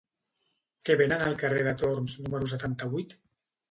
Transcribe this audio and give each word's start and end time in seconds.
Què 0.89 0.95
venen 1.03 1.27
al 1.27 1.39
carrer 1.43 1.63
de 1.69 1.77
Torns 1.85 2.19
número 2.25 2.53
setanta-vuit? 2.57 3.19